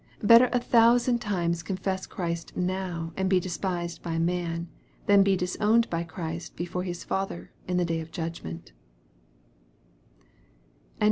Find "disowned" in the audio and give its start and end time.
5.37-5.87